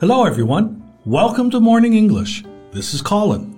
[0.00, 0.82] Hello, everyone.
[1.06, 2.44] Welcome to Morning English.
[2.72, 3.54] This is Colin.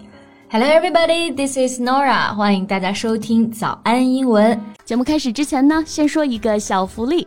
[0.49, 1.35] Hello, everybody.
[1.35, 2.35] This is Nora.
[2.35, 4.61] 欢迎大家收听早安英文。
[4.85, 7.27] 节目开始之前呢，先说一个小福利。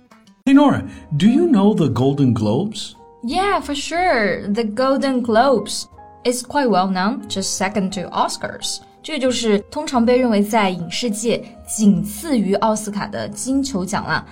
[0.44, 0.84] ！Hey, Nora,
[1.16, 2.94] do you know the Golden Globes?
[3.22, 4.46] Yeah, for sure.
[4.52, 5.86] The Golden Globes
[6.24, 8.78] is quite well known, just second to Oscars.
[9.02, 14.26] 这就是通常被认为在影视界仅次于奥斯卡的金球奖了。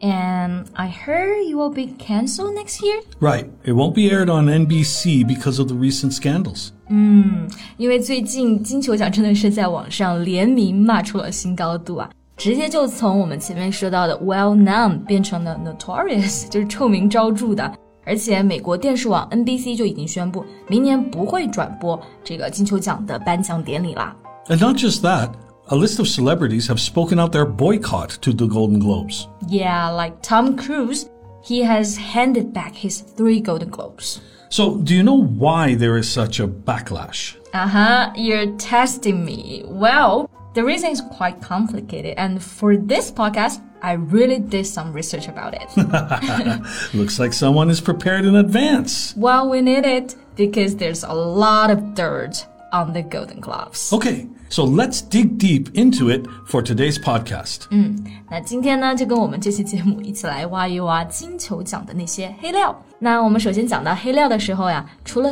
[0.00, 3.02] And I heard you will be cancelled next year.
[3.20, 3.46] Right.
[3.64, 6.68] It won't be aired on NBC because of the recent scandals.
[6.88, 12.08] 嗯，因为最近金球奖真的是在网上联名骂出了新高度啊。
[12.36, 17.72] 直接就从我们前面说到的 well known 变成了 notorious，就是臭名昭着的。
[18.06, 24.16] 而且美国电视网 NBC 就已经宣布，明年不会转播这个金球奖的颁奖典礼啦。
[24.46, 25.30] And not just that,
[25.66, 29.26] a list of celebrities have spoken out their boycott to the Golden Globes.
[29.46, 31.04] Yeah, like Tom Cruise,
[31.42, 34.20] he has handed back his three Golden Globes.
[34.48, 37.36] So, do you know why there is such a backlash?
[37.52, 39.64] Uh huh, you're testing me.
[39.68, 45.27] Well, the reason is quite complicated, and for this podcast, I really did some research
[45.27, 45.67] about it.
[46.93, 49.13] Looks like someone is prepared in advance.
[49.17, 53.91] Well, we need it because there's a lot of dirt on the Golden Globes.
[53.93, 57.67] Okay, so let's dig deep into it for today's podcast.
[57.71, 57.95] 嗯，
[58.31, 62.75] 那今天呢，就跟我们这期节目一起来挖一挖金球奖的那些黑料。
[62.99, 65.31] 那我们首先讲到黑料的时候呀，除了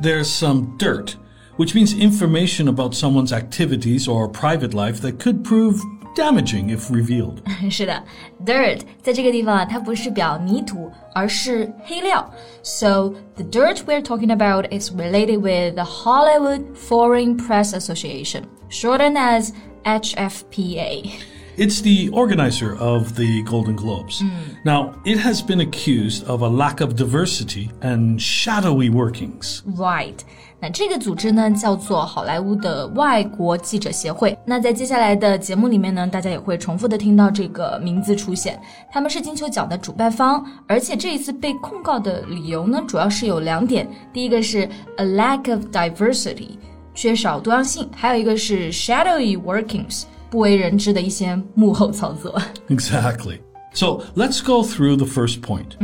[0.00, 1.12] there's some dirt
[1.57, 5.81] which means information about someone's activities or private life that could prove
[6.15, 7.41] damaging if revealed.
[7.69, 8.03] 是的，
[8.43, 12.27] dirt 在这个地方啊，它不是表泥土，而是黑料。
[12.63, 19.51] So the dirt we're talking about is related with the Hollywood Foreign Press Association, shortened as
[19.83, 21.11] HFPA.
[21.57, 24.21] It's the organizer of the Golden Globes.
[24.63, 29.61] Now, it has been accused of a lack of diversity and shadowy workings.
[29.75, 30.19] Right，
[30.59, 34.37] 那这个组织呢叫做好莱坞的外国记者协会。
[34.45, 38.61] 那在接下来的节目里面呢，大家也会重复的听到这个名字出现。
[38.91, 43.89] 他们是金球奖的主办方，而且这一次被控告的理由呢，主要是有两点。
[44.13, 46.49] 第一个是 a lack of diversity，
[46.93, 52.39] 缺少多样性；还有一个是 shadowy workings， 不为人知的一些幕后操作。
[52.69, 53.39] Exactly.
[53.73, 55.77] So let's go through the first point.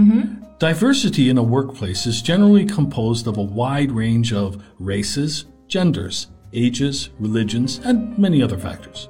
[0.60, 7.10] Diversity in a workplace is generally composed of a wide range of races, genders, ages,
[7.20, 9.08] religions, and many other factors.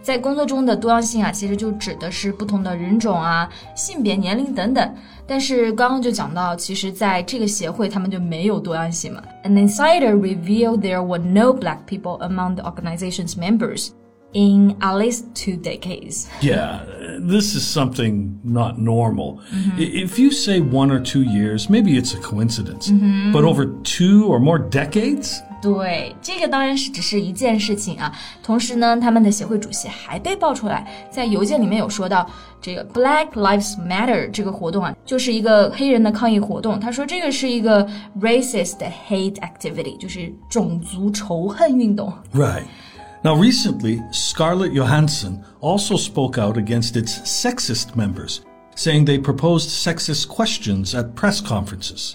[0.00, 4.94] 在工作中的多样性啊，其实就指的是不同的人种啊、性别、年龄等等。
[5.26, 9.22] 但是刚刚就讲到，其实在这个协会他们就没有多样性嘛。
[9.44, 13.88] An insider revealed there were no black people among the organization's members
[14.32, 16.26] in at least two decades.
[16.40, 16.80] Yeah,
[17.18, 19.38] this is something not normal.
[19.78, 22.90] I- If you say one or two years, maybe it's a coincidence.
[23.32, 25.38] But over two or more decades?
[25.60, 28.12] 对，这个当然是只是一件事情啊。
[28.44, 32.24] 同时呢，他们的协会主席还被爆出来，在邮件里面有说到，
[32.60, 36.78] 这个 Black Lives Matter 这个活动啊，就是一个黑人的抗议活动。
[36.78, 37.84] 他说这个是一个
[38.20, 38.76] racist
[39.08, 42.12] hate activity，就是种族仇恨运动。
[42.32, 42.62] Right.
[43.22, 48.40] Now, recently, Scarlett Johansson also spoke out against its sexist members,
[48.76, 52.12] saying they proposed sexist questions at press conferences.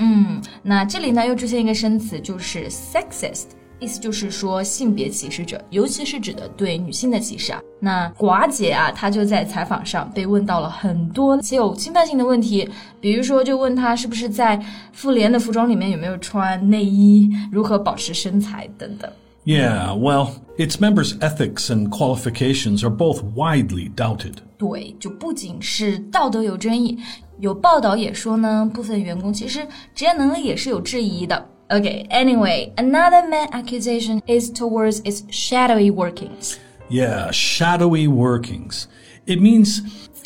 [0.63, 3.47] 那这里呢又出现一个生词，就是 sexist。
[3.79, 7.59] 意思就是说性别歧视者，尤其是指的对女性的歧视啊。
[7.81, 12.69] 那寡姐啊，她就在采访上被问到了很多且有侵犯性的问题，
[13.01, 14.57] 比如说就问她是不是在
[14.93, 19.11] 妇联的服装里面有没有穿内衣，如何保持身材等等。
[19.47, 24.35] Yeah, well, its members' ethics and qualifications are both widely doubted.
[24.57, 26.97] 对，就不仅是道德有争议，
[27.39, 31.49] 有报道也说呢，部分员工其实职业能力也是有质疑的。
[31.67, 36.55] Okay, anyway, another main accusation is towards its shadowy workings.
[36.89, 38.85] Yeah, shadowy workings.
[39.25, 39.81] It means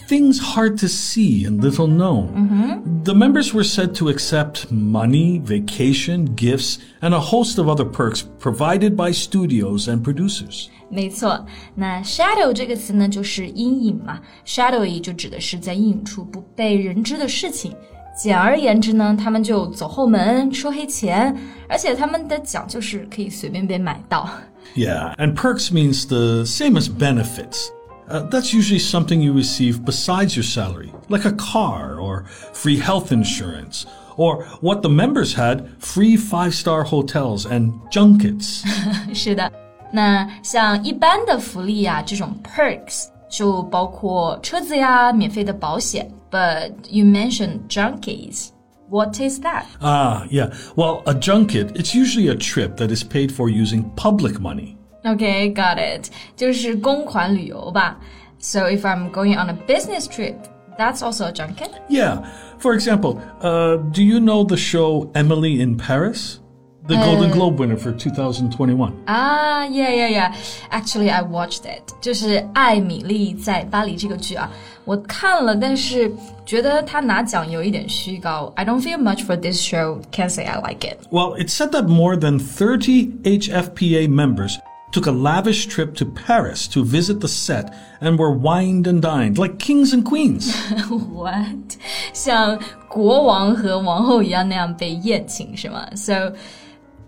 [0.07, 3.03] things hard to see and little known.
[3.03, 8.23] The members were said to accept money, vacation, gifts, and a host of other perks
[8.39, 10.67] provided by studios and producers.
[10.89, 11.45] 没错，
[11.75, 14.19] 那 shadow 这个词呢，就是阴影嘛。
[14.45, 17.73] shadowy 就指的是在阴影处不被人知的事情。
[18.17, 21.35] 简而言之呢，他们就走后门收黑钱，
[21.67, 24.29] 而且他们的奖就是可以随便被买到。
[24.75, 27.67] Yeah, and perks means the same as benefits.
[28.09, 32.23] Uh, that's usually something you receive besides your salary, like a car or
[32.53, 38.63] free health insurance, or what the members had free five star hotels and junkets.
[39.13, 39.51] 是的，
[39.91, 46.09] 那像一般的福利啊，这种 perks 就包括车子呀、免费的保险。
[46.31, 48.51] But you mentioned junkies.
[48.89, 49.65] What is that?
[49.81, 50.53] Ah, yeah.
[50.77, 54.77] Well, a junket, it's usually a trip that is paid for using public money.
[55.03, 56.09] Okay, got it.
[56.35, 57.97] 就是公款旅游吧。
[58.39, 60.35] So if I'm going on a business trip,
[60.77, 61.71] that's also a junket?
[61.89, 62.23] Yeah.
[62.59, 66.39] For example, uh, do you know the show Emily in Paris?
[66.87, 68.93] The Golden Globe winner for 2021.
[69.07, 70.35] Ah, yeah, yeah, yeah.
[70.71, 71.93] Actually, I watched it.
[71.99, 74.49] 就是《艾米丽在巴黎》这个剧啊，
[74.85, 76.09] 我看了，但是
[76.45, 78.53] 觉得他拿奖有一点虚高。
[78.55, 79.99] I don't feel much for this show.
[80.13, 80.99] Can't say I like it.
[81.11, 84.57] Well, it said that more than 30 HFPA members
[84.91, 89.37] took a lavish trip to Paris to visit the set and were wined and dined
[89.37, 90.55] like kings and queens.
[90.89, 91.77] What?
[92.13, 92.57] 像
[92.87, 95.85] 国王和王后一样那样被宴请是吗？
[95.95, 96.33] So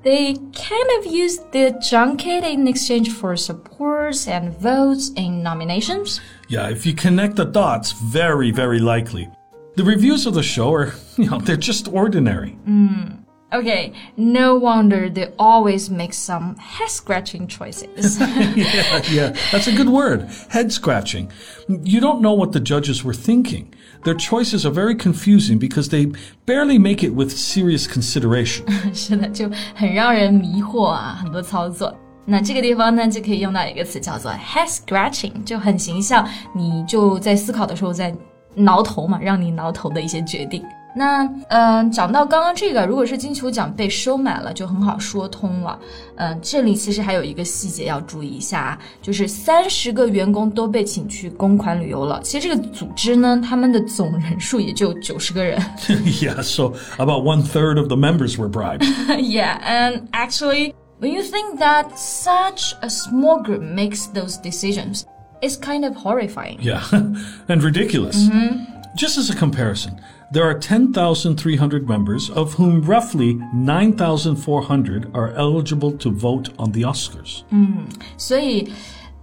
[0.03, 6.19] they kind of used the junket in exchange for supports and votes in nominations.
[6.49, 9.29] Yeah, if you connect the dots, very, very likely.
[9.75, 12.57] The reviews of the show are, you know, they're just ordinary.
[13.53, 18.19] Okay, no wonder they always make some head scratching choices.
[18.55, 20.29] yeah, yeah, that's a good word.
[20.49, 21.31] Head scratching.
[21.67, 23.73] You don't know what the judges were thinking.
[24.03, 26.11] Their choices are very confusing because they
[26.45, 28.65] barely make it with serious consideration.
[28.93, 31.91] 是的，就很让人迷惑啊，很多操作。
[32.25, 36.23] 那这个地方呢，就可以用到一个词叫做 head scratching，就很形象。
[36.53, 38.15] 你就在思考的时候在
[38.53, 40.63] 挠头嘛，让你挠头的一些决定。
[40.95, 45.77] 那嗯、呃，讲到刚刚这个，如果是金球奖被收买了，就很好说通了。
[46.15, 52.19] 嗯、呃，这里其实还有一个细节要注意一下啊，就是三十个员工都被请去公款旅游了。
[52.23, 55.61] 其实这个组织呢，他们的总人数也就九十个人。
[55.87, 58.83] yeah, so about one third of the members were bribed.
[59.19, 65.03] yeah, and actually, when you think that such a small group makes those decisions,
[65.39, 66.57] it's kind of horrifying.
[66.59, 66.81] Yeah,
[67.47, 68.27] and ridiculous.
[68.95, 69.93] Just as a comparison,
[70.31, 77.43] there are 10,300 members, of whom roughly 9,400 are eligible to vote on the Oscars.
[78.17, 78.67] 所以，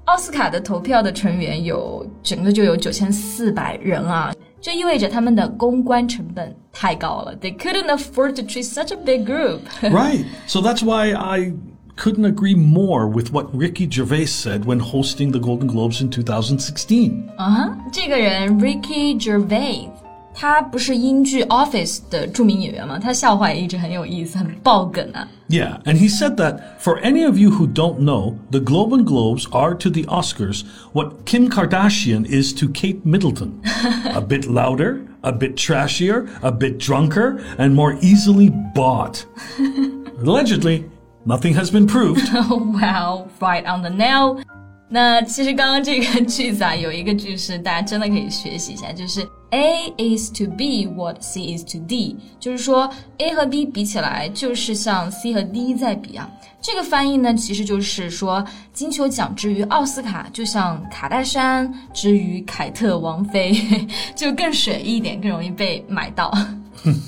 [0.05, 7.37] 奥斯卡的投票的成员有整个就有九千四百人啊，这意味着他们的公关成本太高了。
[7.37, 9.61] They couldn't afford to treat such a big group.
[9.83, 10.25] right.
[10.47, 11.53] So that's why I
[12.01, 17.29] couldn't agree more with what Ricky Gervais said when hosting the Golden Globes in 2016.
[17.37, 19.89] 啊哈，这个人 Ricky Gervais，
[20.35, 22.99] 他不是英剧《Office》的着名演员吗？
[22.99, 25.27] 他笑话也一直很有意思，很爆梗啊。
[25.49, 29.07] Yeah, and he said that for any of you who don't know, the Globe and
[29.07, 33.63] Globes are to the Oscars what Kim Kardashian is to Kate Middleton.
[34.13, 39.25] a bit louder, a bit trashier, a bit drunker, and more easily bought.
[40.21, 40.85] Allegedly,
[41.25, 42.33] nothing has been proved.
[42.33, 44.43] Wow, right on the nail.
[44.89, 55.35] 那其实刚刚这个句子啊，有一个句式大家真的可以学习一下，就是 A is to B what C is to D，就是说 A 和 B 比起来，就是像 C
[55.35, 56.31] 和 D 在比啊。
[56.63, 66.33] 这个翻译呢，其实就是说金球奖之于奥斯卡，就像卡戴珊之于凯特王妃，就更水一点，更容易被买到。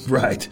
[0.08, 0.46] right.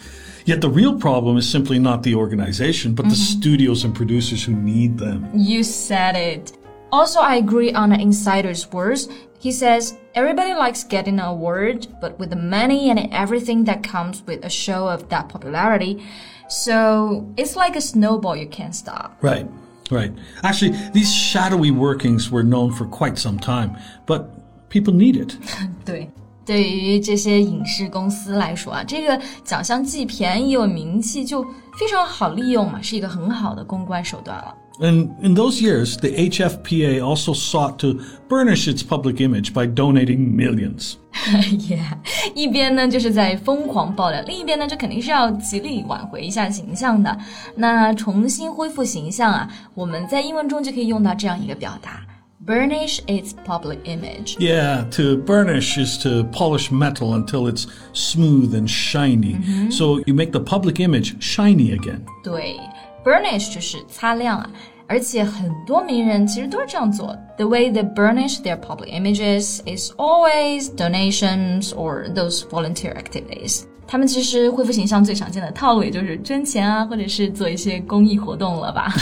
[0.46, 3.40] Yet the real problem is simply not the organization, but the mm-hmm.
[3.40, 5.30] studios and producers who need them.
[5.34, 6.58] You said it.
[6.92, 9.08] Also, I agree on an insider's words.
[9.40, 14.22] He says, everybody likes getting an award, but with the money and everything that comes
[14.24, 16.04] with a show of that popularity,
[16.48, 19.18] so it's like a snowball you can't stop.
[19.22, 19.48] Right,
[19.90, 20.12] right.
[20.44, 25.38] Actually, these shadowy workings were known for quite some time, but people need it.
[25.86, 26.10] 对，
[26.46, 31.44] 对于这些影视公司来说啊，这个奖项既便宜又有名气，就
[31.78, 34.56] 非常好利用嘛，是一个很好的公关手段了。
[34.80, 40.96] And in those years, the HFPA also sought to burnish its public image by donating millions.
[41.70, 41.98] yeah，
[42.34, 47.16] 一边呢就是在疯狂爆料，另一边呢这肯定是要极力挽回一下形象的。
[47.56, 52.02] 那重新恢复形象啊，我们在英文中就可以用到这样一个表达
[52.41, 54.37] ：burnish its public image。
[54.39, 59.71] Yeah, to burnish is to polish metal until it's smooth and shiny.
[59.71, 62.05] So you make the public image shiny again.
[62.23, 62.57] 对，
[63.05, 64.51] burnish 就是擦亮啊。
[64.89, 67.17] 而且很多名人其实都是这样做。
[67.37, 73.65] The way they burnish their public images is always donations or those volunteer activities.
[73.91, 78.93] 他们其实恢复形象最常见的套路，也就是捐钱啊，或者是做一些公益活动了吧。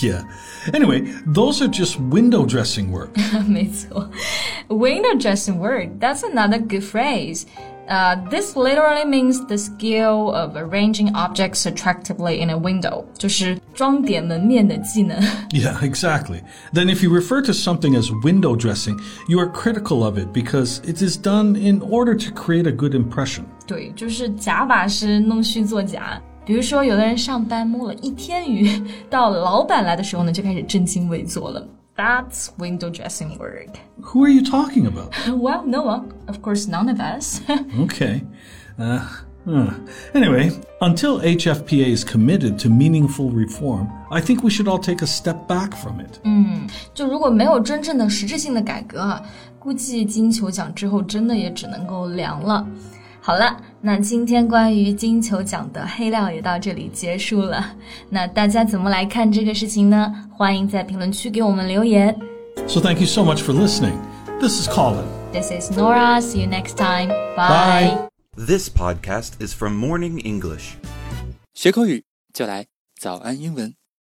[0.00, 0.22] yeah.
[0.72, 1.04] Anyway,
[1.34, 3.08] those are just window dressing work.
[3.48, 4.08] 没错，
[4.68, 5.88] window dressing work.
[5.98, 7.42] That's another good phrase.
[7.88, 15.18] Uh, this literally means the skill of arranging objects attractively in a window，就是装点门面的技能。
[15.48, 16.42] Yeah, exactly.
[16.74, 20.82] Then if you refer to something as window dressing, you are critical of it because
[20.84, 23.44] it is done in order to create a good impression.
[23.66, 26.20] 对，就是假把式弄虚作假。
[26.44, 28.70] 比如说，有的人上班摸了一天鱼，
[29.08, 31.66] 到老板来的时候呢，就开始正襟危坐了。
[31.96, 33.76] That's window dressing work.
[34.02, 35.12] Who are you talking about?
[35.28, 36.12] Well, no one.
[36.28, 37.40] Of course, none of us.
[37.80, 38.22] okay.
[38.78, 39.04] Uh,
[39.46, 39.70] uh.
[40.14, 45.06] Anyway, until HFPA is committed to meaningful reform, I think we should all take a
[45.08, 46.20] step back from it.
[46.94, 49.20] 就如果没有真正的实质性的改革啊，
[49.58, 52.64] 估计金球奖之后真的也只能够凉了。
[53.25, 57.73] 好了，那今天关于金球奖的黑料也到这里结束了。
[58.09, 60.13] 那大家怎么来看这个事情呢？
[60.35, 62.13] 欢迎在评论区给我们留言。
[62.67, 63.95] So thank you so much for listening.
[64.41, 65.05] This is Colin.
[65.31, 66.19] This is Nora.
[66.19, 67.07] See you next time.
[67.37, 68.09] Bye.
[68.35, 70.73] This podcast is from Morning English.
[71.53, 72.03] 学口语
[72.33, 72.65] 就来
[72.99, 73.73] 早安英文。